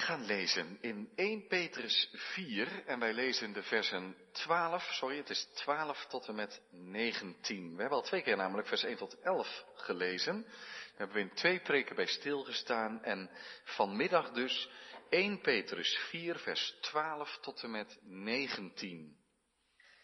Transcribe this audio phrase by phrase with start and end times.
[0.00, 5.30] Wij gaan lezen in 1 Petrus 4 en wij lezen de versen 12, sorry, het
[5.30, 7.74] is 12 tot en met 19.
[7.74, 10.42] We hebben al twee keer namelijk vers 1 tot 11 gelezen.
[10.42, 13.30] Daar hebben we in twee preken bij stilgestaan en
[13.64, 14.68] vanmiddag dus
[15.08, 19.16] 1 Petrus 4 vers 12 tot en met 19.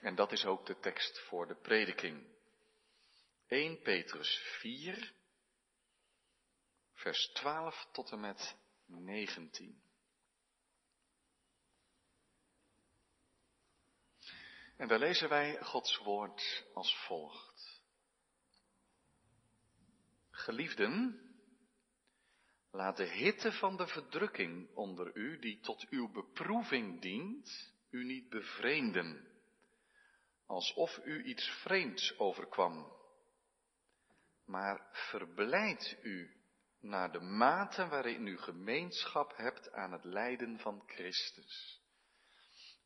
[0.00, 2.26] En dat is ook de tekst voor de prediking.
[3.48, 5.12] 1 Petrus 4
[6.94, 8.56] vers 12 tot en met
[8.86, 9.84] 19.
[14.76, 17.82] En daar lezen wij Gods woord als volgt.
[20.30, 21.20] Geliefden,
[22.70, 28.28] laat de hitte van de verdrukking onder u, die tot uw beproeving dient, u niet
[28.28, 29.28] bevreemden,
[30.46, 32.94] alsof u iets vreemds overkwam.
[34.44, 36.36] Maar verblijd u
[36.80, 41.84] naar de mate waarin u gemeenschap hebt aan het lijden van Christus.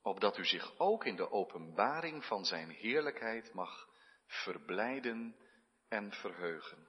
[0.03, 3.89] Opdat u zich ook in de openbaring van zijn heerlijkheid mag
[4.27, 5.37] verblijden
[5.89, 6.89] en verheugen.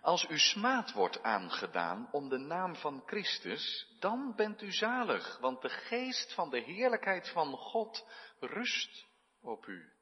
[0.00, 5.62] Als u smaad wordt aangedaan om de naam van Christus, dan bent u zalig, want
[5.62, 8.06] de geest van de heerlijkheid van God
[8.40, 9.06] rust
[9.40, 9.92] op u.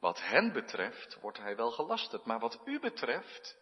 [0.00, 3.56] Wat hen betreft wordt hij wel gelasterd, maar wat u betreft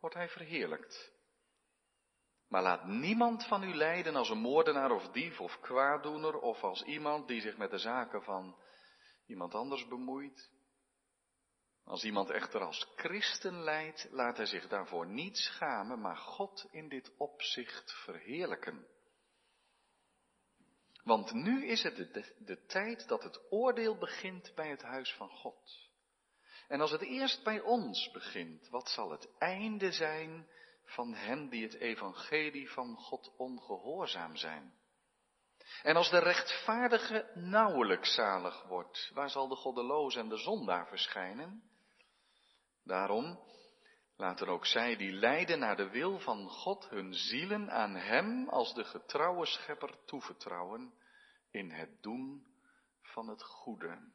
[0.00, 1.11] wordt hij verheerlijkt.
[2.52, 6.82] Maar laat niemand van u lijden als een moordenaar of dief of kwaaddoener of als
[6.82, 8.56] iemand die zich met de zaken van
[9.26, 10.50] iemand anders bemoeit.
[11.84, 16.88] Als iemand echter als christen lijdt, laat hij zich daarvoor niet schamen, maar God in
[16.88, 18.86] dit opzicht verheerlijken.
[21.04, 25.30] Want nu is het de, de, tijd dat het oordeel begint bij het huis van
[25.30, 25.90] God.
[26.68, 30.48] En als het eerst bij ons begint, wat zal het einde zijn
[30.84, 34.74] van hen die het evangelie van God ongehoorzaam zijn?
[35.82, 41.62] En als de rechtvaardige nauwelijks zalig wordt, waar zal de goddeloze en de zondaar verschijnen?
[42.84, 43.40] Daarom
[44.16, 48.74] laten ook zij die lijden naar de wil van God hun zielen aan Hem als
[48.74, 50.94] de getrouwe schepper toevertrouwen
[51.50, 52.46] in het doen
[53.02, 54.12] van het goede.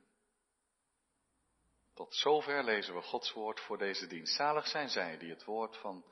[1.93, 4.35] Tot zover lezen we Gods woord voor deze dienst.
[4.35, 6.05] Zalig zijn zij die het woord van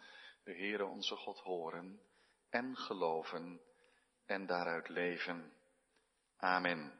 [0.46, 2.02] de Heere onze God horen
[2.50, 3.62] en geloven
[4.26, 5.54] en daaruit leven.
[6.38, 7.00] Amen.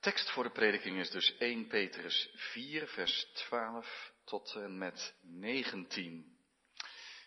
[0.00, 6.38] Tekst voor de prediking is dus 1 Petrus 4, vers 12 tot en met 19.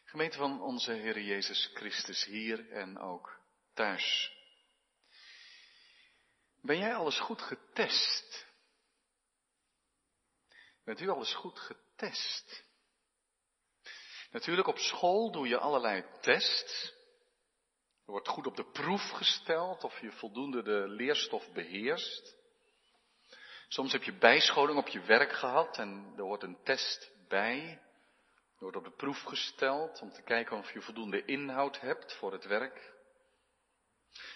[0.04, 3.40] Gemeente van onze Heer Jezus Christus hier en ook
[3.74, 4.34] thuis.
[6.62, 8.46] Ben jij alles goed getest?
[10.84, 12.65] Bent u alles goed getest?
[14.36, 16.94] Natuurlijk, op school doe je allerlei tests.
[18.06, 22.38] Er wordt goed op de proef gesteld of je voldoende de leerstof beheerst.
[23.68, 27.70] Soms heb je bijscholing op je werk gehad en er wordt een test bij.
[27.70, 32.32] Er wordt op de proef gesteld om te kijken of je voldoende inhoud hebt voor
[32.32, 32.94] het werk.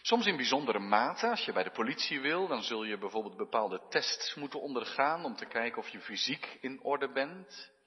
[0.02, 3.82] Soms in bijzondere mate, als je bij de politie wil, dan zul je bijvoorbeeld bepaalde
[3.90, 7.78] tests moeten ondergaan om te kijken of je fysiek in orde bent.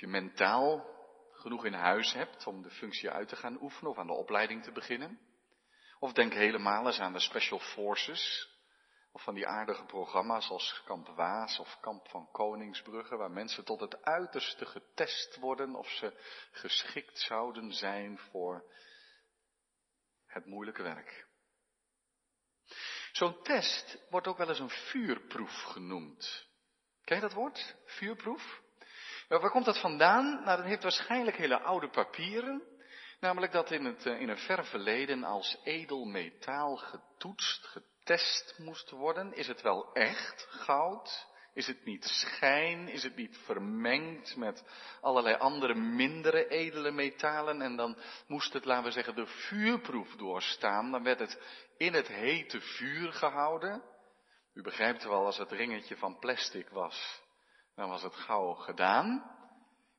[0.00, 0.98] Je mentaal
[1.32, 4.62] genoeg in huis hebt om de functie uit te gaan oefenen of aan de opleiding
[4.62, 5.20] te beginnen.
[5.98, 8.48] Of denk helemaal eens aan de Special Forces.
[9.12, 13.80] Of van die aardige programma's als Kamp Waas of Kamp van Koningsbrugge, waar mensen tot
[13.80, 16.12] het uiterste getest worden of ze
[16.50, 18.72] geschikt zouden zijn voor
[20.26, 21.26] het moeilijke werk.
[23.12, 26.48] Zo'n test wordt ook wel eens een vuurproef genoemd.
[27.04, 27.76] Ken je dat woord?
[27.84, 28.62] Vuurproef?
[29.38, 30.42] Waar komt dat vandaan?
[30.44, 32.62] Nou, dat heeft waarschijnlijk hele oude papieren.
[33.20, 38.90] Namelijk dat in, het, eh, in een ver verleden als edel metaal getoetst, getest moest
[38.90, 39.32] worden.
[39.32, 41.28] Is het wel echt goud?
[41.54, 42.88] Is het niet schijn?
[42.88, 44.64] Is het niet vermengd met
[45.00, 47.62] allerlei andere mindere edele metalen?
[47.62, 50.90] En dan moest het, laten we zeggen, de vuurproef doorstaan.
[50.90, 51.40] Dan werd het
[51.76, 53.82] in het hete vuur gehouden.
[54.54, 57.19] U begrijpt wel, als het ringetje van plastic was,
[57.80, 59.36] dan was het gauw gedaan.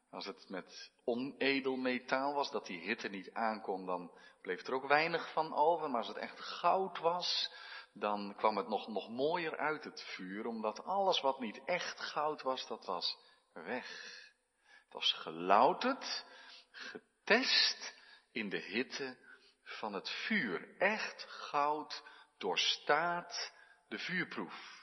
[0.10, 4.12] Als het met onedel metaal was, dat die hitte niet aankon, dan
[4.42, 5.90] bleef er ook weinig van over.
[5.90, 7.52] Maar als het echt goud was,
[7.94, 12.42] dan kwam het nog, nog mooier uit het vuur, omdat alles wat niet echt goud
[12.42, 13.18] was, dat was
[13.54, 13.88] weg.
[14.84, 16.26] Het was gelouterd,
[16.72, 17.96] getest
[18.32, 19.18] in de hitte
[19.64, 20.78] van het vuur.
[20.78, 22.04] Echt goud
[22.38, 23.54] doorstaat
[23.88, 24.80] de vuurproef.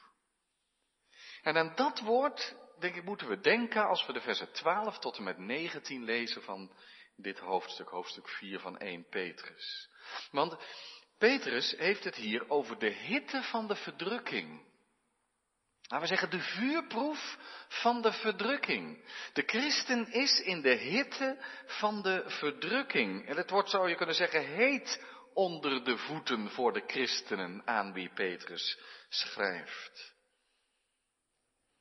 [1.43, 5.17] En aan dat woord, denk ik, moeten we denken als we de versen 12 tot
[5.17, 6.73] en met 19 lezen van
[7.17, 9.89] dit hoofdstuk, hoofdstuk 4 van 1 Petrus.
[10.31, 10.57] Want
[11.19, 14.67] Petrus heeft het hier over de hitte van de verdrukking.
[15.83, 17.39] Laten we zeggen, de vuurproef
[17.69, 19.05] van de verdrukking.
[19.33, 23.29] De christen is in de hitte van de verdrukking.
[23.29, 25.05] En het wordt, zou je kunnen zeggen, heet
[25.35, 28.79] onder de voeten voor de christenen aan wie Petrus
[29.09, 30.17] schrijft.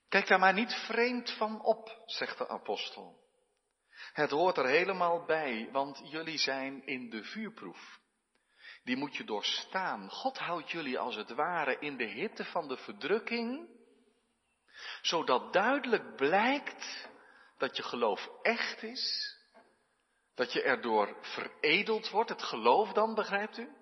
[0.09, 3.25] Kijk daar maar niet vreemd van op, zegt de apostel.
[4.13, 7.99] Het hoort er helemaal bij, want jullie zijn in de vuurproef.
[8.83, 10.09] Die moet je doorstaan.
[10.09, 13.69] God houdt jullie als het ware in de hitte van de verdrukking,
[15.01, 17.09] zodat duidelijk blijkt
[17.57, 19.35] dat je geloof echt is,
[20.35, 23.75] dat je erdoor veredeld wordt, het geloof dan, begrijpt u?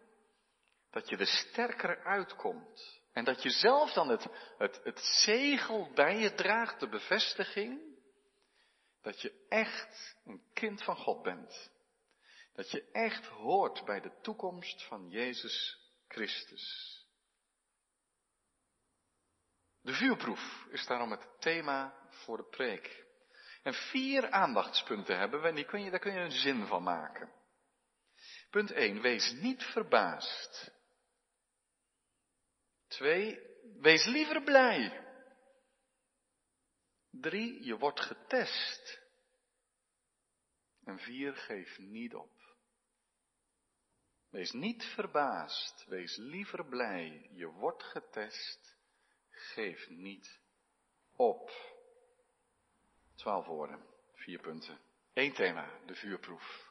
[0.92, 2.95] Dat je er sterker uitkomt.
[3.16, 4.28] En dat je zelf dan het,
[4.58, 7.82] het, het zegel bij je draagt, de bevestiging,
[9.02, 11.72] dat je echt een kind van God bent.
[12.54, 16.94] Dat je echt hoort bij de toekomst van Jezus Christus.
[19.82, 23.06] De vuurproef is daarom het thema voor de preek.
[23.64, 27.34] En vier aandachtspunten hebben we en kun je, daar kun je een zin van maken.
[28.50, 29.02] Punt 1.
[29.02, 30.75] Wees niet verbaasd.
[32.88, 33.40] 2.
[33.80, 35.04] Wees liever blij.
[37.10, 37.64] 3.
[37.66, 39.02] Je wordt getest.
[40.84, 41.36] En 4.
[41.36, 42.34] Geef niet op.
[44.30, 45.86] Wees niet verbaasd.
[45.88, 47.30] Wees liever blij.
[47.32, 48.76] Je wordt getest.
[49.30, 50.40] Geef niet
[51.16, 51.52] op.
[53.16, 54.80] Twaalf woorden, vier punten.
[55.14, 56.65] Eén thema, de vuurproef.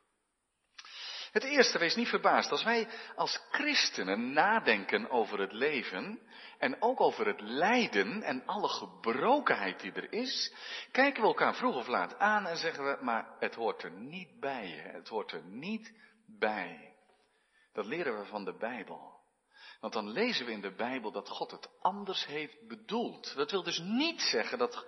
[1.35, 2.51] Het eerste, wees niet verbaasd.
[2.51, 6.21] Als wij als christenen nadenken over het leven
[6.59, 10.55] en ook over het lijden en alle gebrokenheid die er is,
[10.93, 14.41] kijken we elkaar vroeg of laat aan en zeggen we, maar het hoort er niet
[14.41, 14.67] bij.
[14.93, 15.93] Het hoort er niet
[16.27, 16.97] bij.
[17.73, 19.21] Dat leren we van de Bijbel.
[19.81, 23.35] Want dan lezen we in de Bijbel dat God het anders heeft bedoeld.
[23.37, 24.87] Dat wil dus niet zeggen dat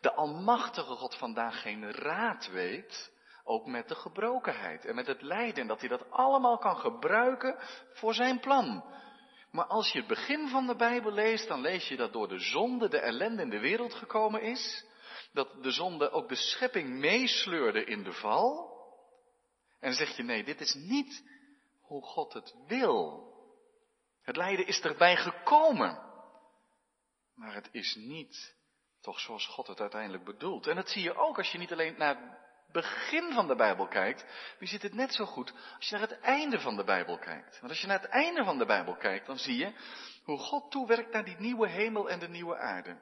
[0.00, 3.12] de Almachtige God vandaag geen raad weet,
[3.44, 7.56] ook met de gebrokenheid en met het lijden, dat hij dat allemaal kan gebruiken
[7.92, 8.84] voor zijn plan.
[9.50, 12.38] Maar als je het begin van de Bijbel leest, dan lees je dat door de
[12.38, 14.86] zonde de ellende in de wereld gekomen is,
[15.32, 18.72] dat de zonde ook de schepping meesleurde in de val.
[19.80, 21.24] En zeg je nee, dit is niet
[21.80, 23.32] hoe God het wil.
[24.22, 25.98] Het lijden is erbij gekomen,
[27.34, 28.54] maar het is niet
[29.00, 30.66] toch zoals God het uiteindelijk bedoelt.
[30.66, 32.43] En dat zie je ook als je niet alleen naar
[32.74, 34.24] begin van de Bijbel kijkt,
[34.58, 37.60] je ziet het net zo goed als je naar het einde van de Bijbel kijkt.
[37.60, 39.72] Want als je naar het einde van de Bijbel kijkt, dan zie je
[40.24, 42.96] hoe God toewerkt naar die nieuwe hemel en de nieuwe aarde.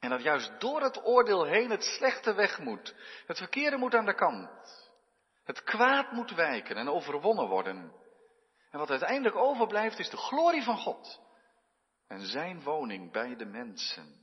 [0.00, 2.94] En dat juist door het oordeel heen het slechte weg moet.
[3.26, 4.90] Het verkeerde moet aan de kant.
[5.44, 7.92] Het kwaad moet wijken en overwonnen worden.
[8.70, 11.20] En wat uiteindelijk overblijft is de glorie van God.
[12.08, 14.20] En zijn woning bij de mensen.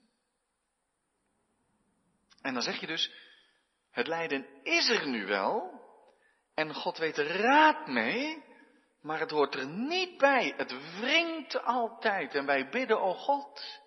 [2.42, 3.26] En dan zeg je dus,
[3.97, 5.81] het lijden is er nu wel,
[6.53, 8.44] en God weet er raad mee,
[9.01, 10.53] maar het hoort er niet bij.
[10.57, 12.35] Het wringt altijd.
[12.35, 13.81] En wij bidden, o God,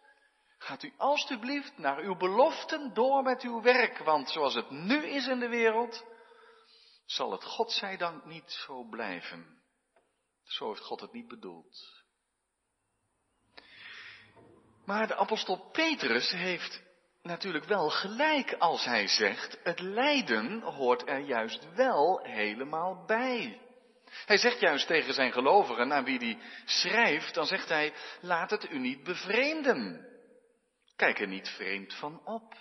[0.59, 5.27] gaat u alstublieft naar uw beloften door met uw werk, want zoals het nu is
[5.27, 6.05] in de wereld,
[7.07, 9.63] zal het God zij dank niet zo blijven.
[10.43, 12.03] Zo heeft God het niet bedoeld.
[14.85, 16.90] Maar de apostel Petrus heeft
[17.23, 23.61] natuurlijk wel gelijk als hij zegt, het lijden hoort er juist wel helemaal bij.
[24.27, 28.71] Hij zegt juist tegen zijn gelovigen aan wie hij schrijft, dan zegt hij, laat het
[28.71, 30.09] u niet bevreemden.
[30.97, 32.55] Kijk er niet vreemd van op.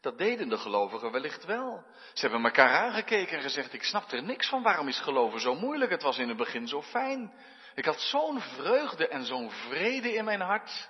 [0.00, 1.84] Dat deden de gelovigen wellicht wel.
[2.12, 5.54] Ze hebben elkaar aangekeken en gezegd, ik snap er niks van, waarom is geloven zo
[5.54, 5.90] moeilijk?
[5.90, 7.32] Het was in het begin zo fijn.
[7.74, 10.88] Ik had zo'n vreugde en zo'n vrede in mijn hart.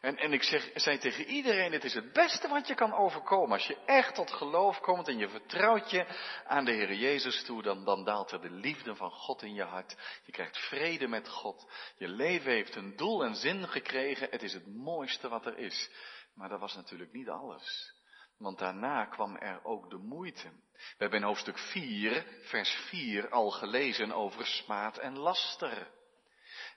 [0.00, 3.52] En, en ik zeg, zei tegen iedereen, het is het beste wat je kan overkomen.
[3.52, 6.06] Als je echt tot geloof komt en je vertrouwt je
[6.46, 9.62] aan de Heer Jezus toe, dan, dan daalt er de liefde van God in je
[9.62, 9.96] hart.
[10.24, 11.72] Je krijgt vrede met God.
[11.96, 14.28] Je leven heeft een doel en zin gekregen.
[14.30, 15.90] Het is het mooiste wat er is.
[16.34, 17.96] Maar dat was natuurlijk niet alles.
[18.38, 20.48] Want daarna kwam er ook de moeite.
[20.72, 25.90] We hebben in hoofdstuk 4, vers 4 al gelezen over smaad en laster.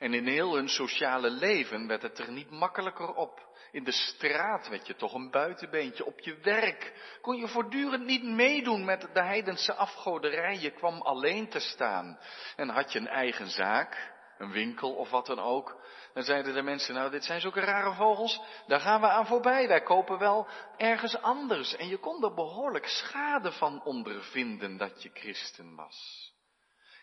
[0.01, 3.50] En in heel hun sociale leven werd het er niet makkelijker op.
[3.72, 6.05] In de straat werd je toch een buitenbeentje.
[6.05, 10.58] Op je werk kon je voortdurend niet meedoen met de heidense afgoderij.
[10.60, 12.20] Je kwam alleen te staan.
[12.55, 15.81] En had je een eigen zaak, een winkel of wat dan ook.
[16.13, 19.67] Dan zeiden de mensen, nou dit zijn zulke rare vogels, daar gaan we aan voorbij,
[19.67, 21.75] wij kopen wel ergens anders.
[21.75, 26.29] En je kon er behoorlijk schade van ondervinden dat je christen was.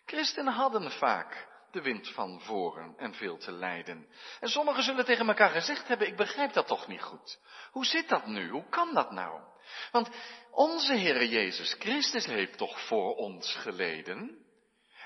[0.04, 4.08] Christenen hadden vaak de wind van voren en veel te lijden.
[4.40, 7.38] En sommigen zullen tegen elkaar gezegd hebben, ik begrijp dat toch niet goed.
[7.70, 8.48] Hoe zit dat nu?
[8.48, 9.40] Hoe kan dat nou?
[9.92, 10.10] Want
[10.50, 14.46] onze Heere Jezus Christus heeft toch voor ons geleden?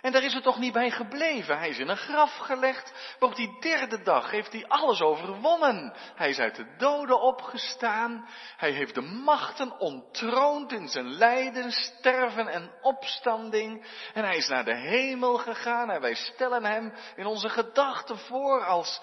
[0.02, 1.58] En daar is het toch niet bij gebleven.
[1.58, 5.94] Hij is in een graf gelegd, maar op die derde dag heeft hij alles overwonnen.
[6.14, 8.28] Hij is uit de doden opgestaan.
[8.56, 13.86] Hij heeft de machten ontroond in zijn lijden, sterven en opstanding.
[14.14, 18.64] En hij is naar de hemel gegaan en wij stellen hem in onze gedachten voor
[18.64, 19.00] als,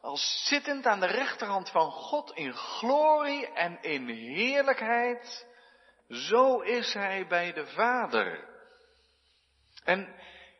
[0.00, 5.46] als zittend aan de rechterhand van God in glorie en in heerlijkheid.
[6.08, 8.54] Zo is hij bij de Vader.
[9.84, 10.14] En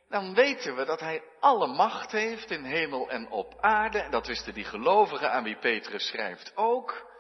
[0.09, 3.99] dan weten we dat hij alle macht heeft in hemel en op aarde.
[3.99, 7.15] En dat wisten die gelovigen aan wie Petrus schrijft ook.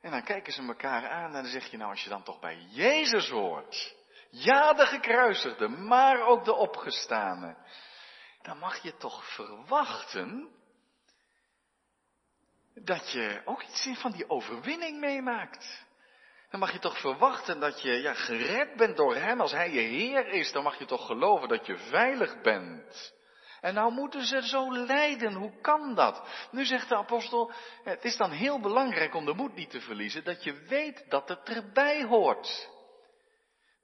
[0.00, 2.40] En dan kijken ze elkaar aan en dan zeg je nou als je dan toch
[2.40, 3.94] bij Jezus hoort.
[4.30, 7.56] Ja, de gekruisigde, maar ook de opgestane.
[8.42, 10.48] Dan mag je toch verwachten
[12.74, 15.86] dat je ook iets van die overwinning meemaakt.
[16.52, 19.40] Dan mag je toch verwachten dat je ja, gered bent door Hem.
[19.40, 23.14] Als Hij je Heer is, dan mag je toch geloven dat je veilig bent.
[23.60, 25.32] En nou moeten ze zo lijden.
[25.34, 26.48] Hoe kan dat?
[26.50, 30.24] Nu zegt de apostel, het is dan heel belangrijk om de moed niet te verliezen,
[30.24, 32.70] dat je weet dat het erbij hoort.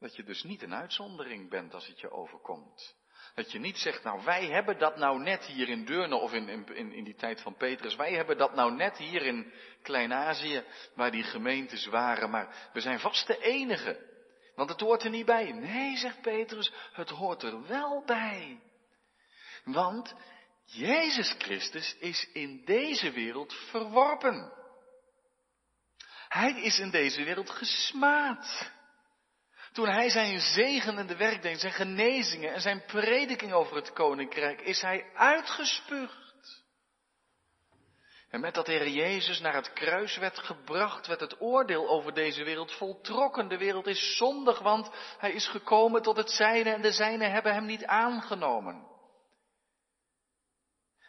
[0.01, 2.97] Dat je dus niet een uitzondering bent als het je overkomt.
[3.39, 6.49] Dat je niet zegt, nou wij hebben dat nou net hier in Deurne of in,
[6.49, 9.53] in, in die tijd van Petrus, wij hebben dat nou net hier in
[9.83, 10.65] Klein-Azië,
[10.95, 14.07] waar die gemeentes waren, maar we zijn vast de enige.
[14.55, 15.53] Want het hoort er niet bij.
[15.53, 18.61] Nee, zegt Petrus, het hoort er wel bij.
[19.65, 20.15] Want
[20.65, 24.53] Jezus Christus is in deze wereld verworpen.
[26.29, 28.71] Hij is in deze wereld gesmaad.
[29.73, 34.81] Toen hij zijn zegenende werk deed, zijn genezingen en zijn prediking over het koninkrijk, is
[34.81, 36.27] hij uitgespuugd.
[38.31, 42.45] En met dat Heer Jezus naar het kruis werd gebracht, werd het oordeel over deze
[42.45, 43.49] wereld voltrokken.
[43.49, 47.55] De wereld is zondig, want hij is gekomen tot het zijne en de zijne hebben
[47.55, 48.88] hem niet aangenomen.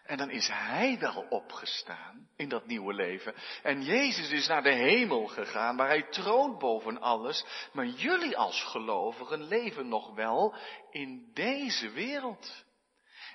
[0.10, 3.34] En dan is hij wel opgestaan in dat nieuwe leven.
[3.64, 7.46] En Jezus is naar de hemel gegaan, waar hij troont boven alles.
[7.74, 10.56] Maar jullie als gelovigen leven nog wel
[10.92, 12.66] in deze wereld.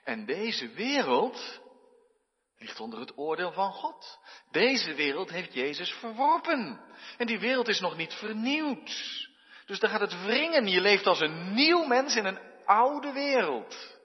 [0.05, 1.61] En deze wereld
[2.59, 4.19] ligt onder het oordeel van God.
[4.51, 6.81] Deze wereld heeft Jezus verworpen.
[7.19, 9.29] En die wereld is nog niet vernieuwd.
[9.67, 10.69] Dus dan gaat het wringen.
[10.69, 14.03] Je leeft als een nieuw mens in een oude wereld.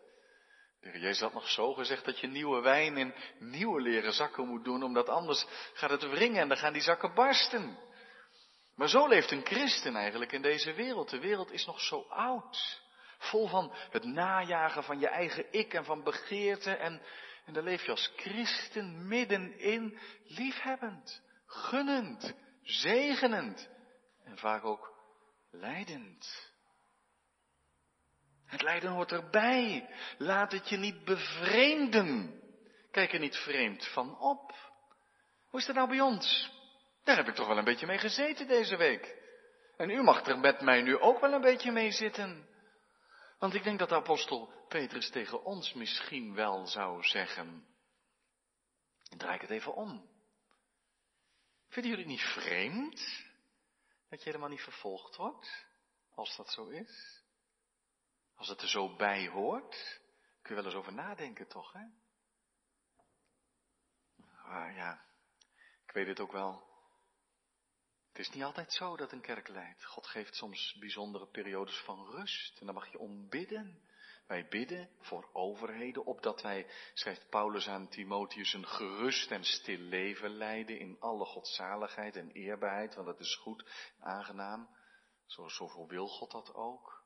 [0.82, 4.48] De heer Jezus had nog zo gezegd dat je nieuwe wijn in nieuwe leren zakken
[4.48, 7.78] moet doen, omdat anders gaat het wringen en dan gaan die zakken barsten.
[8.76, 11.10] Maar zo leeft een christen eigenlijk in deze wereld.
[11.10, 12.82] De wereld is nog zo oud.
[13.18, 16.72] Vol van het najagen van je eigen ik en van begeerte.
[16.76, 17.02] En,
[17.46, 22.34] en daar leef je als christen middenin liefhebbend, gunnend,
[22.64, 23.70] zegenend
[24.24, 24.94] en vaak ook
[25.52, 26.49] leidend.
[28.50, 29.90] Het lijden hoort erbij.
[30.18, 32.42] Laat het je niet bevreemden.
[32.92, 34.54] Kijk er niet vreemd van op.
[35.50, 36.52] Hoe is dat nou bij ons?
[37.04, 39.18] Daar heb ik toch wel een beetje mee gezeten deze week.
[39.78, 42.48] En u mag er met mij nu ook wel een beetje mee zitten.
[43.40, 47.66] Want ik denk dat de apostel Petrus tegen ons misschien wel zou zeggen.
[49.18, 50.10] draai ik het even om.
[51.70, 53.28] Vinden jullie het niet vreemd
[54.10, 55.66] dat je helemaal niet vervolgd wordt,
[56.16, 57.19] als dat zo is?
[58.40, 60.02] Als het er zo bij hoort,
[60.42, 61.86] kun je wel eens over nadenken toch, hè?
[64.48, 65.06] Maar ja,
[65.86, 66.68] ik weet het ook wel.
[68.08, 69.86] Het is niet altijd zo dat een kerk leidt.
[69.86, 72.60] God geeft soms bijzondere periodes van rust.
[72.60, 73.82] En dan mag je ombidden.
[74.28, 80.30] Wij bidden voor overheden, opdat wij, schrijft Paulus aan Timotheus, een gerust en stil leven
[80.30, 83.64] leiden in alle godzaligheid en eerbaarheid, want dat is goed
[84.00, 84.70] en aangenaam.
[85.26, 86.99] Zo, zoveel wil God dat ook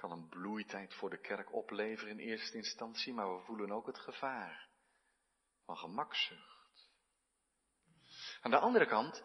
[0.00, 3.98] kan een bloeitijd voor de kerk opleveren in eerste instantie, maar we voelen ook het
[3.98, 4.68] gevaar
[5.64, 6.88] van gemakzucht.
[8.40, 9.24] Aan de andere kant,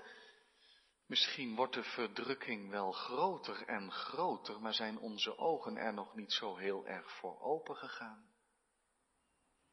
[1.05, 6.33] misschien wordt de verdrukking wel groter en groter, maar zijn onze ogen er nog niet
[6.33, 8.33] zo heel erg voor open gegaan.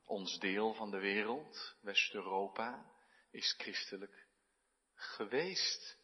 [0.04, 2.92] Ons deel van de wereld, West-Europa,
[3.30, 4.26] is christelijk
[4.94, 6.01] geweest.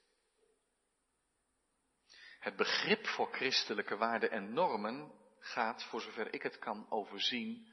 [2.38, 7.72] Het begrip voor christelijke waarden en normen gaat, voor zover ik het kan overzien,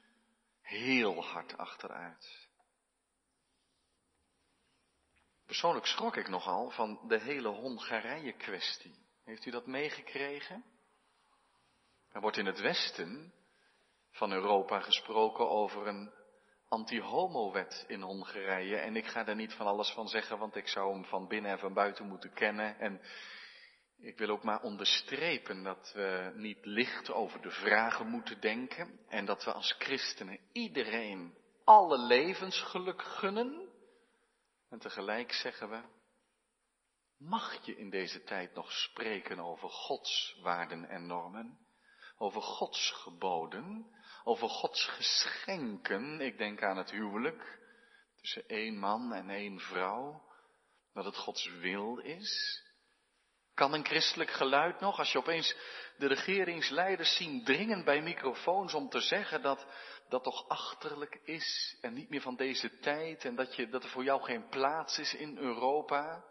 [0.62, 2.48] heel hard achteruit.
[5.46, 8.96] Persoonlijk schrok ik nogal van de hele Hongarije-kwestie.
[9.24, 10.64] Heeft u dat meegekregen?
[12.12, 13.34] Er wordt in het westen
[14.12, 16.14] van Europa gesproken over een
[16.68, 18.78] anti-homo-wet in Hongarije.
[18.78, 21.52] En ik ga daar niet van alles van zeggen, want ik zou hem van binnen
[21.52, 22.80] en van buiten moeten kennen.
[22.80, 23.02] En
[24.06, 29.00] ik wil ook maar onderstrepen dat we niet licht over de vragen moeten denken.
[29.08, 33.70] En dat we als christenen iedereen alle levensgeluk gunnen.
[34.70, 35.82] En tegelijk zeggen we,
[37.18, 41.60] mag je in deze tijd nog spreken over Gods waarden en normen?
[42.18, 43.96] Over Gods geboden?
[44.24, 46.22] Over Gods geschenken?
[46.22, 47.60] Ik denk aan het huwelijk
[48.16, 50.24] tussen één man en één vrouw.
[50.94, 52.64] Dat het Gods wil is.
[53.56, 55.56] Kan een christelijk geluid nog, als je opeens
[55.98, 59.68] de regeringsleiders ziet dringen bij microfoons om te zeggen dat
[60.10, 63.90] dat toch achterlijk is en niet meer van deze tijd en dat, je, dat er
[63.90, 66.26] voor jou geen plaats is in Europa?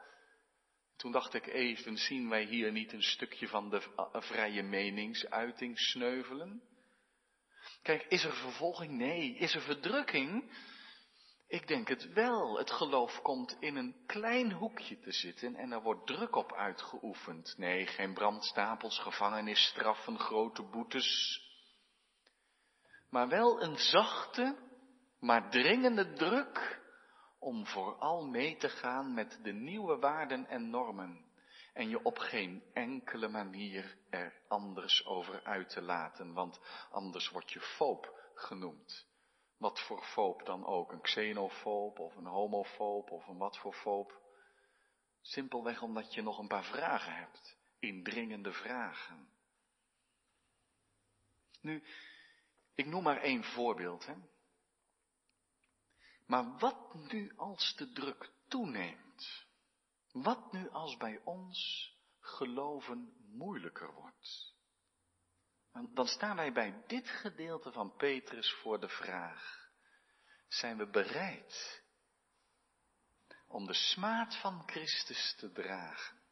[0.97, 6.63] Toen dacht ik even, zien wij hier niet een stukje van de vrije meningsuiting sneuvelen?
[7.83, 8.93] Kijk, is er vervolging?
[8.93, 9.37] Nee.
[9.37, 10.53] Is er verdrukking?
[11.55, 12.59] Ik denk het wel.
[12.59, 17.55] Het geloof komt in een klein hoekje te zitten en er wordt druk op uitgeoefend.
[17.57, 21.41] Nee, geen brandstapels, gevangenisstraffen, grote boetes.
[23.11, 24.57] Maar wel een zachte,
[25.21, 26.83] maar dringende druk
[27.39, 31.25] om vooral mee te gaan met de nieuwe waarden en normen.
[31.73, 37.53] En je op geen enkele manier er anders over uit te laten, want anders word
[37.53, 39.13] je foop genoemd.
[39.65, 44.21] Wat voor foop dan ook, een xenofoob of een homofoob of een wat voor foop.
[45.21, 49.29] Simpelweg omdat je nog een paar vragen hebt, indringende vragen.
[51.61, 51.85] Nu,
[52.75, 54.07] ik noem maar één voorbeeld.
[54.07, 54.15] Hè.
[56.27, 59.47] Maar wat nu als de druk toeneemt?
[60.13, 61.91] Wat nu als bij ons
[62.21, 64.54] geloven moeilijker wordt?
[65.95, 69.69] Dan staan wij bij dit gedeelte van Petrus voor de vraag.
[70.49, 71.83] Zijn we bereid
[73.49, 76.23] om de smaad van Christus te dragen?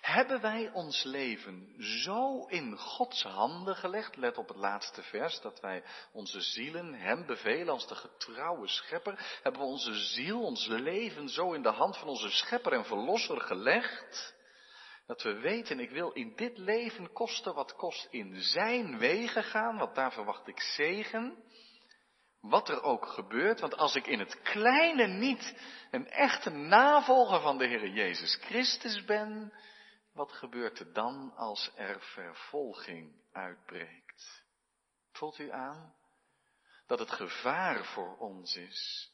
[0.00, 5.60] Hebben wij ons leven zo in Gods handen gelegd, let op het laatste vers, dat
[5.60, 11.28] wij onze zielen Hem bevelen als de getrouwe schepper, hebben we onze ziel, ons leven
[11.28, 14.35] zo in de hand van onze schepper en verlosser gelegd,
[15.06, 19.78] dat we weten, ik wil in dit leven kosten wat kost in Zijn wegen gaan,
[19.78, 21.44] want daar verwacht ik zegen,
[22.40, 25.56] wat er ook gebeurt, want als ik in het kleine niet
[25.90, 29.52] een echte navolger van de Heer Jezus Christus ben,
[30.12, 34.44] wat gebeurt er dan als er vervolging uitbreekt?
[35.12, 35.94] Voelt u aan
[36.86, 39.10] dat het gevaar voor ons is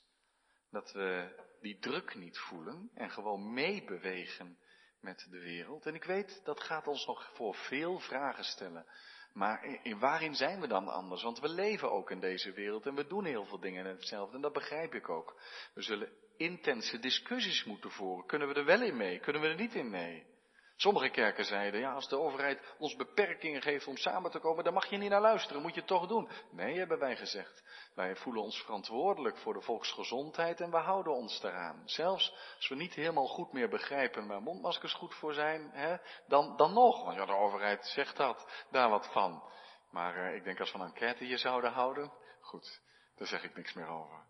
[0.70, 4.58] dat we die druk niet voelen en gewoon meebewegen
[5.02, 5.86] met de wereld?
[5.86, 8.86] En ik weet, dat gaat ons nog voor veel vragen stellen.
[9.32, 11.22] Maar in, waarin zijn we dan anders?
[11.22, 14.36] Want we leven ook in deze wereld en we doen heel veel dingen hetzelfde.
[14.36, 15.40] En dat begrijp ik ook.
[15.74, 18.26] We zullen intense discussies moeten voeren.
[18.26, 19.18] Kunnen we er wel in mee?
[19.20, 20.31] Kunnen we er niet in mee?
[20.82, 24.72] Sommige kerken zeiden, ja, als de overheid ons beperkingen geeft om samen te komen, dan
[24.72, 26.28] mag je niet naar luisteren, moet je het toch doen.
[26.50, 27.62] Nee, hebben wij gezegd.
[27.94, 31.82] Wij voelen ons verantwoordelijk voor de volksgezondheid en we houden ons daaraan.
[31.84, 36.56] Zelfs als we niet helemaal goed meer begrijpen waar mondmaskers goed voor zijn, hè, dan,
[36.56, 37.04] dan nog.
[37.04, 39.42] Want ja, de overheid zegt dat, daar wat van.
[39.90, 42.80] Maar uh, ik denk als we een enquête hier zouden houden, goed,
[43.16, 44.24] daar zeg ik niks meer over.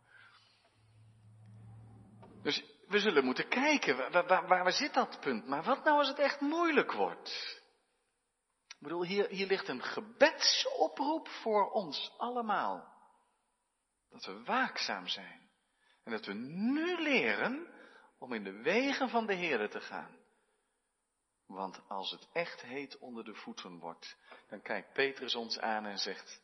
[2.42, 5.46] Dus we zullen moeten kijken, waar, waar, waar, zit dat punt?
[5.46, 7.60] Maar wat nou als het echt moeilijk wordt?
[8.68, 12.92] Ik bedoel, hier, hier ligt een gebedsoproep voor ons allemaal.
[14.10, 15.50] Dat we waakzaam zijn.
[16.04, 17.66] En dat we nu leren
[18.18, 20.16] om in de wegen van de Heer te gaan.
[21.46, 24.16] Want als het echt heet onder de voeten wordt,
[24.48, 26.41] dan kijkt Petrus ons aan en zegt,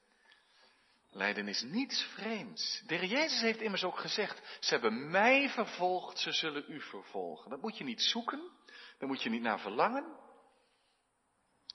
[1.11, 2.83] Lijden is niets vreemds.
[2.87, 7.51] De Heer Jezus heeft immers ook gezegd, ze hebben mij vervolgd, ze zullen u vervolgen.
[7.51, 8.51] Dat moet je niet zoeken,
[8.99, 10.16] daar moet je niet naar verlangen.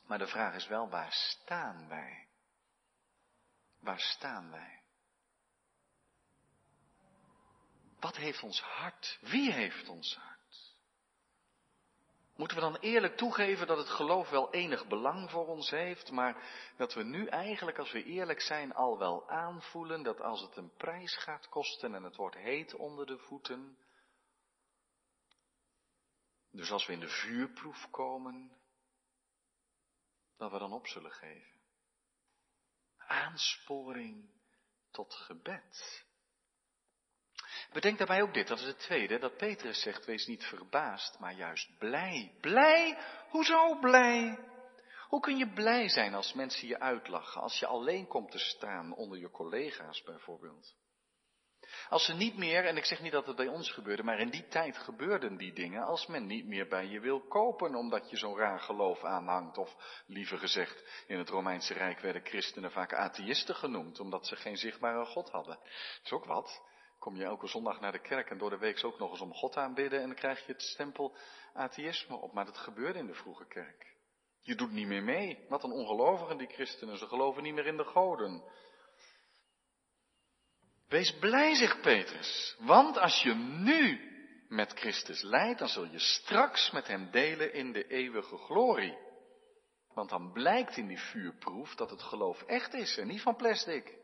[0.07, 2.27] Maar de vraag is wel, waar staan wij?
[3.79, 4.81] Waar staan wij?
[7.99, 9.17] Wat heeft ons hart?
[9.21, 10.32] Wie heeft ons hart?
[12.35, 16.43] Moeten we dan eerlijk toegeven dat het geloof wel enig belang voor ons heeft, maar
[16.77, 20.73] dat we nu eigenlijk, als we eerlijk zijn, al wel aanvoelen dat als het een
[20.77, 23.77] prijs gaat kosten en het wordt heet onder de voeten,
[26.51, 28.51] dus als we in de vuurproef komen,
[30.37, 31.61] dat we dan op zullen geven.
[32.97, 34.29] Aansporing
[34.91, 36.05] tot gebed.
[37.71, 41.33] Bedenk daarbij ook dit, dat is het tweede, dat Petrus zegt, wees niet verbaasd, maar
[41.33, 42.31] juist blij.
[42.41, 42.97] Blij?
[43.29, 44.39] Hoezo blij?
[45.07, 48.95] Hoe kun je blij zijn als mensen je uitlachen, als je alleen komt te staan
[48.95, 50.75] onder je collega's bijvoorbeeld?
[51.89, 54.29] Als ze niet meer, en ik zeg niet dat het bij ons gebeurde, maar in
[54.29, 58.17] die tijd gebeurden die dingen, als men niet meer bij je wil kopen omdat je
[58.17, 63.55] zo'n raar geloof aanhangt, of liever gezegd, in het Romeinse Rijk werden christenen vaak atheïsten
[63.55, 65.55] genoemd, omdat ze geen zichtbare God hadden.
[65.55, 66.61] Dat is ook wat.
[67.03, 69.33] Kom je elke zondag naar de kerk en door de week ook nog eens om
[69.33, 71.15] God aanbidden en dan krijg je het stempel
[71.53, 72.33] atheïsme op.
[72.33, 73.95] Maar dat gebeurde in de vroege kerk.
[74.41, 75.45] Je doet niet meer mee.
[75.49, 76.97] Wat een ongelovigen die christenen.
[76.97, 78.43] Ze geloven niet meer in de goden.
[80.87, 82.55] Wees blij, zegt Petrus.
[82.59, 83.99] Want als je nu
[84.47, 88.97] met Christus leidt, dan zul je straks met hem delen in de eeuwige glorie.
[89.93, 94.01] Want dan blijkt in die vuurproef dat het geloof echt is en niet van plastic.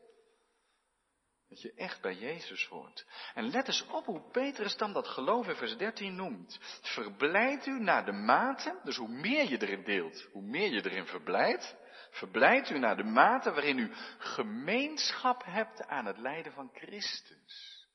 [1.50, 3.06] Dat je echt bij Jezus hoort.
[3.34, 6.58] En let eens op hoe Petrus dan dat geloof in vers 13 noemt.
[6.82, 11.06] Verblijd u naar de mate, dus hoe meer je erin deelt, hoe meer je erin
[11.06, 11.76] verblijdt.
[12.10, 17.86] Verblijd u naar de mate waarin u gemeenschap hebt aan het lijden van Christus.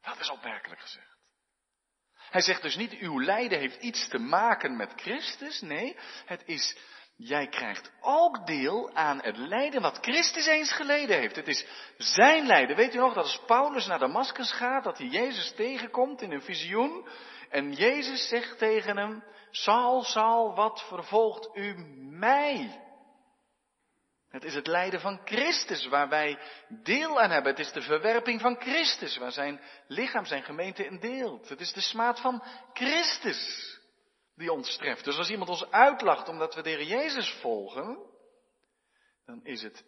[0.00, 1.16] Dat is opmerkelijk gezegd.
[2.14, 5.60] Hij zegt dus niet, uw lijden heeft iets te maken met Christus.
[5.60, 6.76] Nee, het is
[7.16, 11.36] Jij krijgt ook deel aan het lijden wat Christus eens geleden heeft.
[11.36, 12.76] Het is zijn lijden.
[12.76, 16.42] Weet u nog dat als Paulus naar Damascus gaat, dat hij Jezus tegenkomt in een
[16.42, 17.08] visioen.
[17.50, 21.74] En Jezus zegt tegen hem, Saul, Saul, wat vervolgt u
[22.10, 22.80] mij?
[24.28, 27.50] Het is het lijden van Christus waar wij deel aan hebben.
[27.50, 31.48] Het is de verwerping van Christus waar zijn lichaam, zijn gemeente in deelt.
[31.48, 33.82] Het is de smaad van Christus
[34.34, 35.04] die ons treft.
[35.04, 37.98] Dus als iemand ons uitlacht omdat we de Heer Jezus volgen,
[39.24, 39.84] dan is het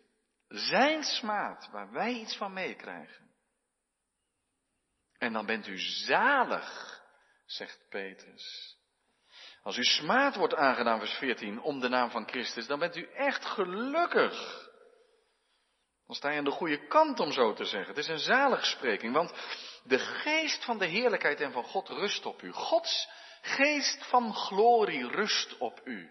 [0.49, 3.35] zijn smaad waar wij iets van meekrijgen.
[5.19, 7.01] En dan bent u zalig,
[7.47, 8.77] zegt Petrus.
[9.63, 13.09] Als u smaad wordt aangedaan, vers 14, om de naam van Christus, dan bent u
[13.13, 14.65] echt gelukkig.
[16.07, 17.89] Dan sta je aan de goede kant, om zo te zeggen.
[17.89, 19.33] Het is een zaligspreking, want
[19.85, 22.53] de geest van de heerlijkheid en van God rust op u.
[22.53, 23.09] Gods
[23.47, 26.11] Geest van glorie rust op u.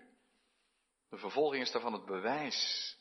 [1.09, 2.93] De vervolging is daarvan het bewijs.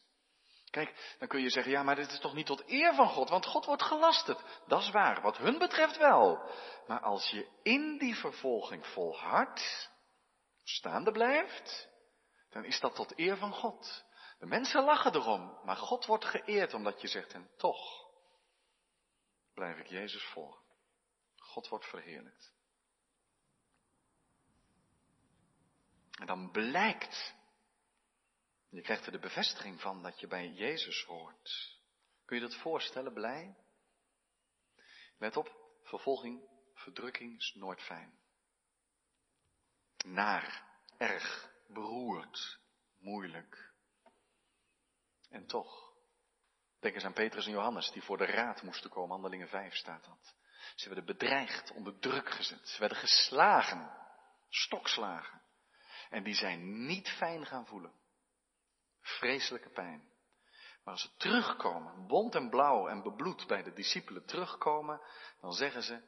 [0.71, 3.29] Kijk, dan kun je zeggen, ja, maar dit is toch niet tot eer van God,
[3.29, 4.45] want God wordt gelasterd.
[4.67, 6.51] Dat is waar, wat hun betreft wel.
[6.87, 9.91] Maar als je in die vervolging volhardt,
[10.63, 11.89] staande blijft,
[12.51, 14.05] dan is dat tot eer van God.
[14.39, 18.11] De mensen lachen erom, maar God wordt geëerd omdat je zegt, en toch
[19.55, 20.63] blijf ik Jezus volgen.
[21.37, 22.54] God wordt verheerlijkt.
[26.15, 27.35] En dan blijkt,
[28.69, 31.79] je krijgt er de bevestiging van dat je bij Jezus hoort.
[32.25, 33.57] Kun je dat voorstellen, blij?
[35.19, 38.19] Let op, vervolging, verdrukking is nooit fijn.
[40.05, 42.59] Naar, erg, beroerd,
[42.99, 43.73] moeilijk.
[45.29, 45.93] En toch,
[46.81, 50.05] denk eens aan Petrus en Johannes die voor de raad moesten komen, handelingen 5 staat
[50.05, 50.35] dat.
[50.75, 53.91] Ze werden bedreigd, onder druk gezet, ze werden geslagen,
[54.49, 55.43] stokslagen.
[56.15, 57.93] En die zijn niet fijn gaan voelen.
[59.01, 60.09] Vreselijke pijn.
[60.85, 65.01] Maar als ze terugkomen, bont en blauw en bebloed bij de discipelen terugkomen,
[65.41, 66.03] dan zeggen ze,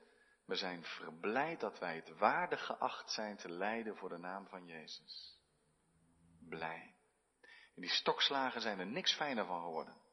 [0.45, 4.67] we zijn verblijd dat wij het waardig geacht zijn te lijden voor de naam van
[4.67, 5.41] Jezus.
[6.49, 6.95] Blij.
[7.75, 10.06] In die stokslagen zijn er niks fijner van geworden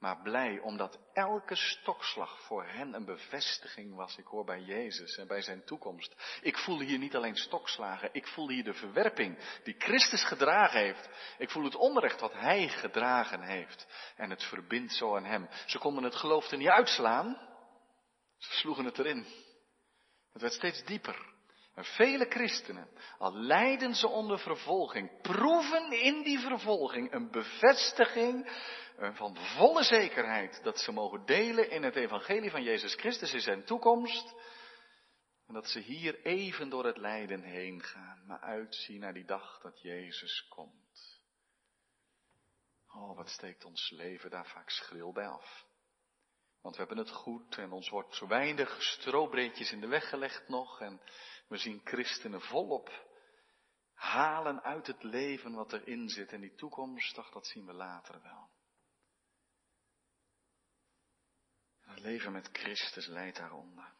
[0.00, 4.16] maar blij omdat elke stokslag voor hen een bevestiging was.
[4.16, 6.38] Ik hoor bij Jezus en bij zijn toekomst.
[6.42, 11.08] Ik voel hier niet alleen stokslagen, ik voel hier de verwerping die Christus gedragen heeft.
[11.38, 13.86] Ik voel het onrecht wat hij gedragen heeft.
[14.16, 15.48] En het verbindt zo aan hem.
[15.66, 17.48] Ze konden het geloof er niet uitslaan.
[18.36, 19.26] Ze sloegen het erin.
[20.32, 21.29] Het werd steeds dieper.
[21.84, 22.88] Vele christenen,
[23.18, 28.50] al lijden ze onder vervolging, proeven in die vervolging een bevestiging
[29.12, 33.64] van volle zekerheid dat ze mogen delen in het evangelie van Jezus Christus in zijn
[33.64, 34.34] toekomst.
[35.46, 39.60] En dat ze hier even door het lijden heen gaan, maar uitzien naar die dag
[39.60, 41.20] dat Jezus komt.
[42.92, 45.66] Oh, wat steekt ons leven daar vaak schril bij af.
[46.62, 50.48] Want we hebben het goed en ons wordt zo weinig strobreedjes in de weg gelegd
[50.48, 50.80] nog.
[50.80, 51.00] En
[51.50, 53.08] we zien christenen volop
[53.92, 56.32] halen uit het leven wat erin zit.
[56.32, 58.50] En die toekomst, dat zien we later wel.
[61.80, 63.94] Het leven met Christus leidt daaronder.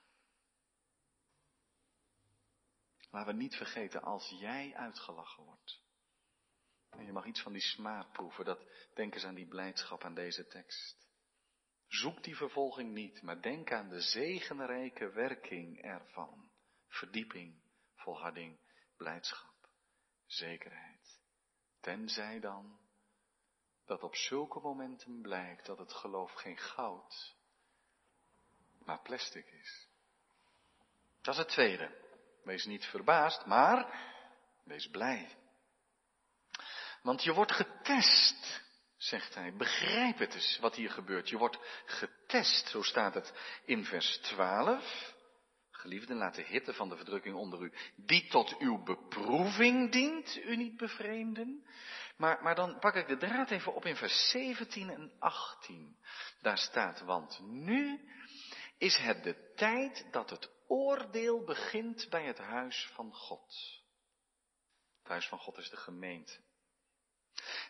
[3.10, 5.82] Laten we niet vergeten, als jij uitgelachen wordt.
[6.90, 10.14] En je mag iets van die smaad proeven, dat, denk eens aan die blijdschap aan
[10.14, 11.08] deze tekst.
[11.86, 16.49] Zoek die vervolging niet, maar denk aan de zegenrijke werking ervan.
[16.90, 17.60] Verdieping,
[17.94, 18.58] volharding,
[18.96, 19.68] blijdschap,
[20.26, 21.18] zekerheid.
[21.80, 22.78] Tenzij dan
[23.84, 27.34] dat op zulke momenten blijkt dat het geloof geen goud,
[28.78, 29.88] maar plastic is.
[31.22, 32.08] Dat is het tweede.
[32.44, 34.08] Wees niet verbaasd, maar
[34.64, 35.36] wees blij.
[37.02, 38.62] Want je wordt getest,
[38.96, 39.54] zegt hij.
[39.54, 41.28] Begrijp het eens wat hier gebeurt.
[41.28, 43.32] Je wordt getest, zo staat het
[43.64, 45.14] in vers 12.
[45.80, 50.56] Geliefden, laat de hitte van de verdrukking onder u, die tot uw beproeving dient, u
[50.56, 51.66] niet bevreemden.
[52.16, 55.96] Maar, maar dan pak ik de draad even op in vers 17 en 18.
[56.40, 58.00] Daar staat, want nu
[58.78, 63.80] is het de tijd dat het oordeel begint bij het huis van God.
[64.98, 66.38] Het huis van God is de gemeente.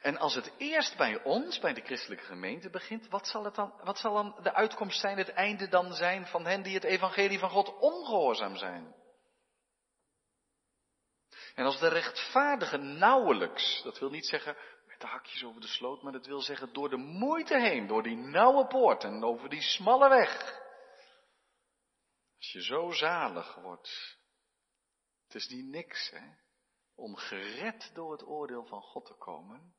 [0.01, 3.81] En als het eerst bij ons, bij de christelijke gemeente begint, wat zal, het dan,
[3.85, 7.39] wat zal dan de uitkomst zijn, het einde dan zijn van hen die het evangelie
[7.39, 8.95] van God ongehoorzaam zijn?
[11.55, 14.57] En als de rechtvaardigen nauwelijks, dat wil niet zeggen
[14.87, 18.03] met de hakjes over de sloot, maar dat wil zeggen door de moeite heen, door
[18.03, 20.59] die nauwe poort en over die smalle weg.
[22.37, 24.19] Als je zo zalig wordt,
[25.25, 26.40] het is niet niks, hè,
[27.01, 29.75] om gered door het oordeel van God te komen.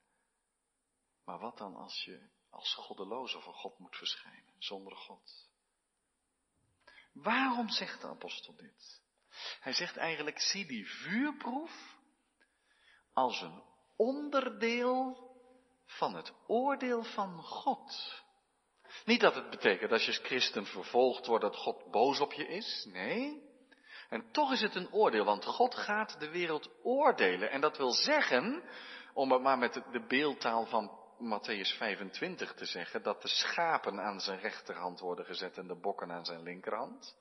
[1.25, 5.49] Maar wat dan als je als goddeloze voor God moet verschijnen, zonder God?
[7.13, 9.01] Waarom zegt de apostel dit?
[9.59, 11.97] Hij zegt eigenlijk, zie die vuurproef
[13.13, 13.63] als een
[13.95, 15.29] onderdeel
[15.85, 18.21] van het oordeel van God.
[19.05, 22.47] Niet dat het betekent dat je als christen vervolgd wordt dat God boos op je
[22.47, 22.85] is.
[22.85, 23.50] Nee.
[24.11, 27.51] En toch is het een oordeel, want God gaat de wereld oordelen.
[27.51, 28.63] En dat wil zeggen,
[29.13, 34.19] om het maar met de beeldtaal van Matthäus 25 te zeggen, dat de schapen aan
[34.19, 37.15] zijn rechterhand worden gezet en de bokken aan zijn linkerhand.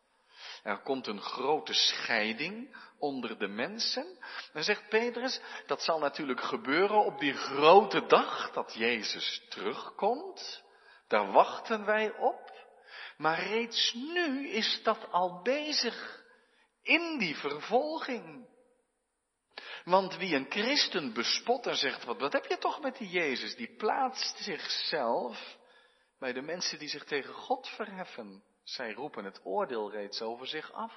[0.62, 4.18] Er komt een grote scheiding onder de mensen.
[4.52, 10.62] Dan zegt Petrus, dat zal natuurlijk gebeuren op die grote dag dat Jezus terugkomt.
[11.08, 12.52] Daar wachten wij op.
[13.16, 16.19] Maar reeds nu is dat al bezig
[16.90, 18.48] in die vervolging.
[19.84, 23.56] Want wie een christen bespot en zegt, wat, wat heb je toch met die Jezus?
[23.56, 25.56] Die plaatst zichzelf
[26.18, 28.42] bij de mensen die zich tegen God verheffen.
[28.64, 30.92] Zij roepen het oordeel reeds over zich af.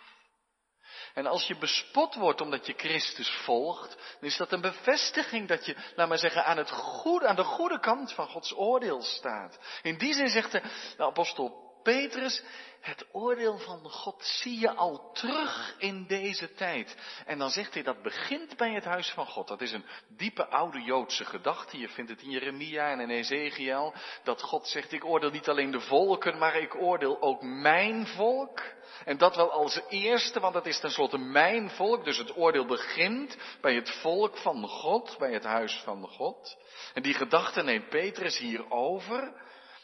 [1.13, 5.65] En als je bespot wordt omdat je Christus volgt, dan is dat een bevestiging dat
[5.65, 9.59] je, laat maar zeggen, aan, het goede, aan de goede kant van Gods oordeel staat.
[9.81, 10.61] In die zin zegt de,
[10.97, 12.43] de apostel Petrus,
[12.83, 16.95] het oordeel van God zie je al terug in deze tijd.
[17.25, 19.47] En dan zegt hij dat begint bij het huis van God.
[19.47, 21.77] Dat is een diepe oude Joodse gedachte.
[21.77, 23.93] Je vindt het in Jeremia en in Ezekiel.
[24.23, 28.61] Dat God zegt, ik oordeel niet alleen de volken, maar ik oordeel ook mijn volk.
[29.05, 32.05] En dat wel als eerste, want dat is tenslotte mijn volk.
[32.05, 36.57] Dus het oordeel begint bij het volk van God, bij het huis van God.
[36.93, 39.33] En die gedachte neemt Petrus hier over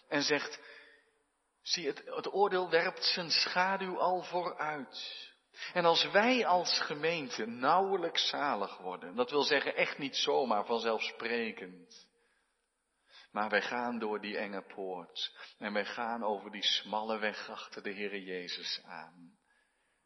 [0.08, 0.60] en zegt,
[1.70, 5.28] zie het, het oordeel werpt zijn schaduw al vooruit.
[5.74, 12.08] En als wij als gemeente nauwelijks zalig worden, dat wil zeggen echt niet zomaar vanzelfsprekend,
[13.32, 15.38] maar wij gaan door die enge poort.
[15.58, 19.38] En wij gaan over die smalle weg achter de Heere Jezus aan.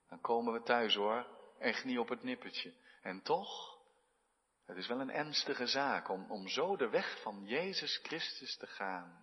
[0.10, 1.28] Dan komen we thuis hoor.
[1.60, 2.74] Echt niet op het nippertje.
[3.02, 3.78] En toch,
[4.66, 8.68] het is wel een ernstige zaak om, om zo de weg van Jezus Christus te
[8.68, 9.23] gaan.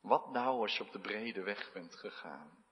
[0.00, 2.66] Wat nou als je op de brede weg bent gegaan?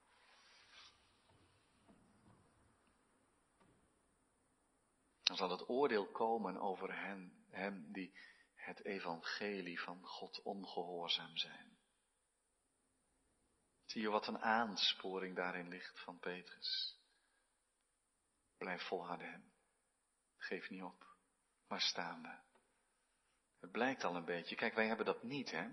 [5.23, 8.19] Dan zal het oordeel komen over hen, hen die
[8.55, 11.77] het evangelie van God ongehoorzaam zijn.
[13.85, 16.99] Zie je wat een aansporing daarin ligt van Petrus?
[18.59, 19.53] Blijf volharden.
[20.37, 21.17] Geef niet op,
[21.69, 22.39] maar staande.
[23.61, 24.57] Het blijkt al een beetje.
[24.57, 25.69] Kijk, wij hebben dat niet, hè?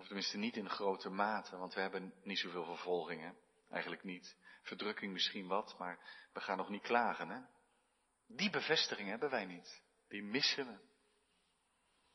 [0.00, 3.36] Of tenminste niet in grote mate, want we hebben niet zoveel vervolgingen.
[3.70, 4.36] Eigenlijk niet.
[4.62, 5.98] Verdrukking misschien wat, maar
[6.32, 7.40] we gaan nog niet klagen, hè?
[8.26, 9.82] Die bevestiging hebben wij niet.
[10.08, 10.78] Die missen we.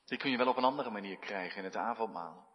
[0.04, 2.48] Die kun je wel op een andere manier krijgen in het avondmaal.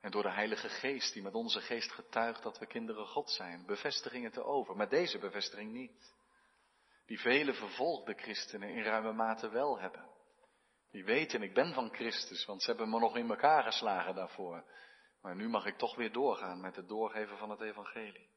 [0.00, 3.66] En door de Heilige Geest, die met onze geest getuigt dat we kinderen God zijn,
[3.66, 4.76] bevestigingen te over.
[4.76, 6.14] Maar deze bevestiging niet.
[7.06, 10.10] Die vele vervolgde christenen in ruime mate wel hebben.
[10.90, 14.64] Die weten, ik ben van Christus, want ze hebben me nog in elkaar geslagen daarvoor.
[15.20, 18.30] Maar nu mag ik toch weer doorgaan met het doorgeven van het evangelie.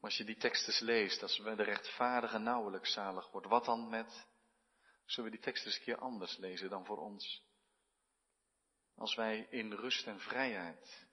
[0.00, 3.88] Maar als je die teksten leest, als we de rechtvaardige nauwelijks zalig wordt, wat dan
[3.88, 4.28] met
[5.04, 7.48] Zullen we die tekst eens een keer anders lezen dan voor ons?
[9.00, 11.06] als wij in rust en vrijheid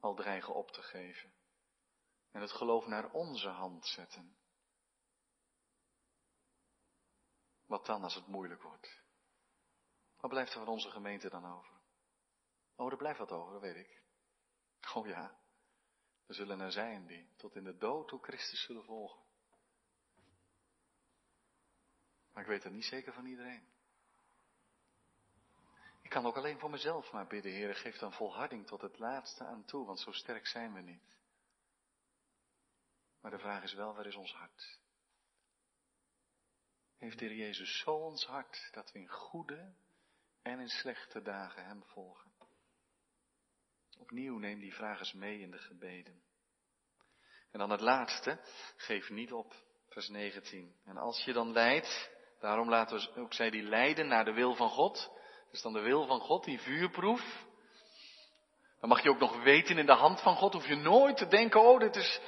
[0.00, 1.32] al dreigen op te geven
[2.30, 4.37] en het geloof naar onze hand zetten?
[7.68, 9.02] Wat dan als het moeilijk wordt?
[10.16, 11.72] Wat blijft er van onze gemeente dan over?
[12.76, 14.02] Oh, er blijft wat over, dat weet ik.
[14.94, 15.38] Oh ja,
[16.26, 19.22] er zullen er zijn die tot in de dood toe Christus zullen volgen.
[22.32, 23.68] Maar ik weet het niet zeker van iedereen.
[26.02, 29.44] Ik kan ook alleen voor mezelf maar bidden, Heer, geef dan volharding tot het laatste
[29.44, 31.16] aan toe, want zo sterk zijn we niet.
[33.20, 34.78] Maar de vraag is wel, waar is ons hart?
[36.98, 39.74] Heeft de Heer Jezus zo ons hart dat we in goede
[40.42, 42.30] en in slechte dagen Hem volgen?
[43.98, 46.22] Opnieuw neem die vraag eens mee in de gebeden.
[47.50, 48.40] En dan het laatste,
[48.76, 49.54] geef niet op,
[49.88, 50.76] vers 19.
[50.84, 54.54] En als je dan lijdt, daarom laten we ook zij die lijden naar de wil
[54.54, 55.10] van God.
[55.50, 57.46] Dus dan de wil van God, die vuurproef.
[58.80, 61.26] Dan mag je ook nog weten in de hand van God, hoef je nooit te
[61.26, 62.20] denken, oh dit is,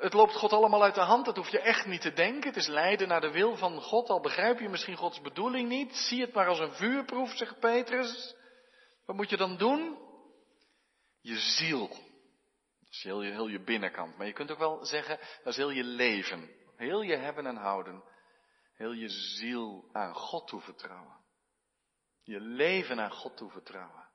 [0.00, 2.48] het loopt God allemaal uit de hand, dat hoef je echt niet te denken.
[2.48, 5.96] Het is lijden naar de wil van God, al begrijp je misschien Gods bedoeling niet.
[5.96, 8.34] Zie het maar als een vuurproef, zegt Petrus.
[9.06, 9.98] Wat moet je dan doen?
[11.20, 11.88] Je ziel.
[11.88, 14.16] Dat is heel je, je binnenkant.
[14.16, 16.50] Maar je kunt ook wel zeggen, dat is heel je leven.
[16.76, 18.04] Heel je hebben en houden.
[18.74, 21.16] Heel je ziel aan God toevertrouwen.
[22.22, 24.08] Je leven aan God toevertrouwen.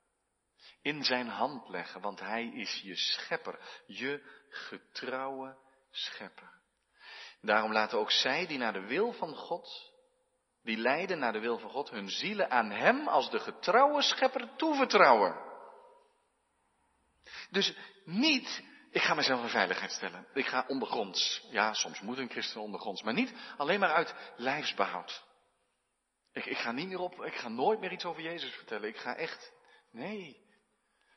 [0.82, 3.82] In zijn hand leggen, want hij is je schepper.
[3.86, 5.56] Je getrouwe
[5.92, 6.60] schepper.
[7.40, 9.92] Daarom laten ook zij die naar de wil van God,
[10.62, 14.56] die lijden naar de wil van God, hun zielen aan hem als de getrouwe schepper
[14.56, 15.50] toevertrouwen.
[17.50, 20.26] Dus niet, ik ga mezelf in veiligheid stellen.
[20.34, 21.46] Ik ga ondergronds.
[21.50, 25.24] Ja, soms moet een christen ondergronds, maar niet alleen maar uit lijfsbehoud.
[26.32, 28.88] Ik, ik ga niet meer op, ik ga nooit meer iets over Jezus vertellen.
[28.88, 29.52] Ik ga echt,
[29.90, 30.40] nee.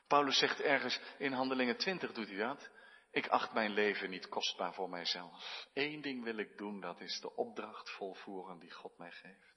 [0.07, 2.69] Paulus zegt ergens in Handelingen 20 doet hij dat.
[3.15, 5.67] Ik acht mijn leven niet kostbaar voor mijzelf.
[5.73, 9.55] Eén ding wil ik doen, dat is de opdracht volvoeren die God mij geeft.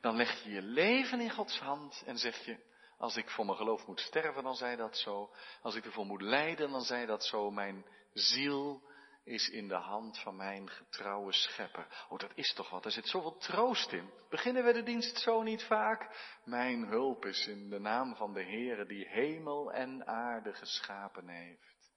[0.00, 3.56] Dan leg je je leven in Gods hand en zeg je, als ik voor mijn
[3.56, 5.34] geloof moet sterven, dan zij dat zo.
[5.62, 7.50] Als ik ervoor moet lijden, dan zij dat zo.
[7.50, 8.88] Mijn ziel
[9.24, 12.06] is in de hand van mijn getrouwe schepper.
[12.08, 12.84] Oh, dat is toch wat.
[12.84, 14.10] Er zit zoveel troost in.
[14.28, 16.16] Beginnen we de dienst zo niet vaak?
[16.44, 21.92] Mijn hulp is in de naam van de Heere die hemel en aarde geschapen heeft.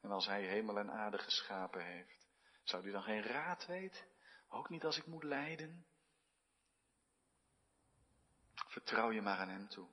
[0.00, 2.28] En als hij hemel en aarde geschapen heeft,
[2.62, 4.06] zou hij dan geen raad weten?
[4.48, 5.86] Ook niet als ik moet lijden?
[8.54, 9.88] Vertrouw je maar aan hem toe.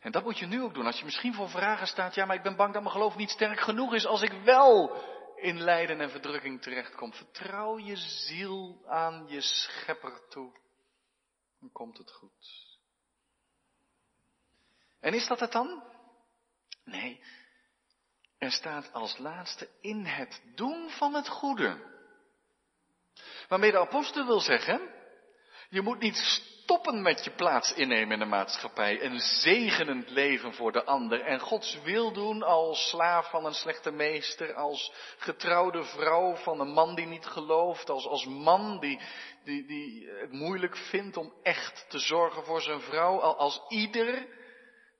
[0.00, 0.86] En dat moet je nu ook doen.
[0.86, 3.30] Als je misschien voor vragen staat, ja, maar ik ben bang dat mijn geloof niet
[3.30, 4.96] sterk genoeg is als ik wel
[5.36, 7.12] in lijden en verdrukking terechtkom.
[7.12, 10.52] Vertrouw je ziel aan je schepper toe.
[11.60, 12.68] Dan komt het goed.
[15.00, 15.82] En is dat het dan?
[16.84, 17.20] Nee.
[18.38, 21.88] Er staat als laatste in het doen van het goede.
[23.48, 24.94] Waarmee de apostel wil zeggen,
[25.68, 26.16] je moet niet
[26.70, 29.04] stoppen met je plaats innemen in de maatschappij.
[29.04, 31.20] Een zegenend leven voor de ander.
[31.20, 34.54] En Gods wil doen als slaaf van een slechte meester.
[34.54, 37.90] Als getrouwde vrouw van een man die niet gelooft.
[37.90, 39.00] Als, als man die,
[39.44, 43.20] die, die het moeilijk vindt om echt te zorgen voor zijn vrouw.
[43.20, 44.26] Als ieder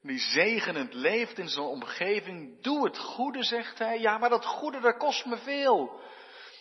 [0.02, 2.62] die zegenend leeft in zijn omgeving.
[2.62, 4.00] Doe het goede, zegt hij.
[4.00, 6.00] Ja, maar dat goede, dat kost me veel.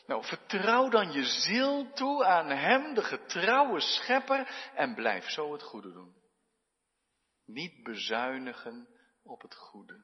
[0.09, 5.63] Nou, vertrouw dan je ziel toe aan Hem, de getrouwe schepper, en blijf zo het
[5.63, 6.15] goede doen.
[7.45, 8.87] Niet bezuinigen
[9.23, 10.01] op het goede.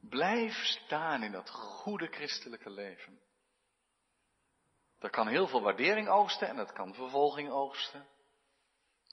[0.00, 3.20] Blijf staan in dat goede christelijke leven.
[4.98, 8.08] Dat kan heel veel waardering oogsten en dat kan vervolging oogsten.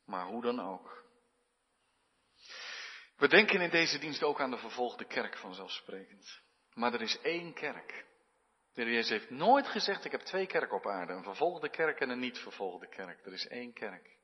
[0.05, 1.03] Maar hoe dan ook.
[3.17, 6.41] We denken in deze dienst ook aan de vervolgde kerk vanzelfsprekend.
[6.73, 8.06] Maar er is één kerk.
[8.77, 11.13] De Heer Jezus heeft nooit gezegd, ik heb twee kerken op aarde.
[11.13, 13.25] Een vervolgde kerk en een niet vervolgde kerk.
[13.25, 14.17] Er is één kerk.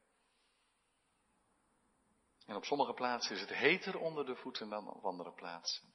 [2.45, 5.93] En op sommige plaatsen is het heter onder de voeten dan op andere plaatsen.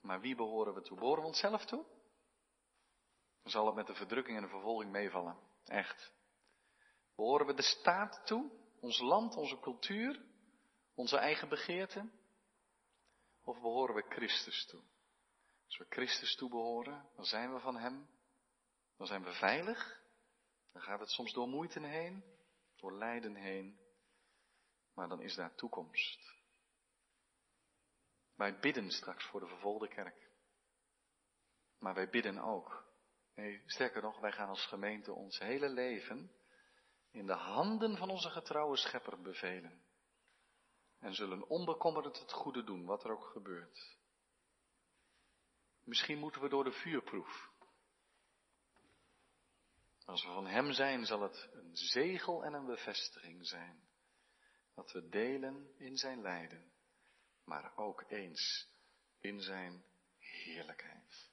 [0.00, 0.98] Maar wie behoren we toe?
[0.98, 1.84] Behoren we onszelf toe?
[3.42, 5.38] Dan zal het met de verdrukking en de vervolging meevallen.
[5.64, 6.12] Echt.
[7.16, 8.50] Behoren we de staat toe?
[8.80, 10.22] Ons land, onze cultuur?
[10.94, 12.12] Onze eigen begeerten?
[13.44, 14.82] Of behoren we Christus toe?
[15.64, 18.08] Als we Christus toebehoren, dan zijn we van Hem.
[18.96, 20.02] Dan zijn we veilig.
[20.72, 22.24] Dan gaat het soms door moeite heen,
[22.76, 23.78] door lijden heen.
[24.94, 26.34] Maar dan is daar toekomst.
[28.34, 30.30] Wij bidden straks voor de vervolgde kerk.
[31.78, 32.84] Maar wij bidden ook.
[33.34, 36.32] Nee, sterker nog, wij gaan als gemeente ons hele leven
[37.10, 39.82] in de handen van onze getrouwe schepper bevelen.
[40.98, 43.96] En zullen onbekommerd het goede doen, wat er ook gebeurt.
[45.84, 47.52] Misschien moeten we door de vuurproef.
[50.04, 53.82] Als we van Hem zijn, zal het een zegel en een bevestiging zijn.
[54.74, 56.72] Dat we delen in Zijn lijden,
[57.44, 58.68] maar ook eens
[59.20, 59.84] in Zijn
[60.18, 61.30] heerlijkheid.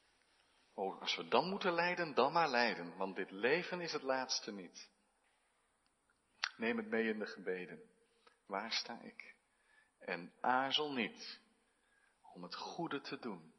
[0.73, 4.51] Oh, als we dan moeten lijden, dan maar lijden, want dit leven is het laatste
[4.51, 4.89] niet.
[6.57, 7.81] Neem het mee in de gebeden.
[8.45, 9.35] Waar sta ik?
[9.99, 11.39] En aarzel niet
[12.33, 13.53] om het goede te doen.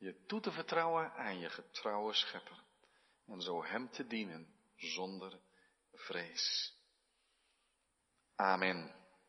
[0.00, 2.62] Je toe te vertrouwen aan je getrouwe schepper.
[3.26, 5.40] En zo hem te dienen zonder
[5.92, 6.74] vrees.
[8.34, 8.99] Amen.